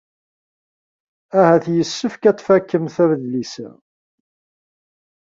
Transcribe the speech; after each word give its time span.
Ahat 1.39 1.65
yessefk 1.75 2.23
ad 2.29 2.37
tfakemt 2.37 2.95
adlis-a. 3.03 3.69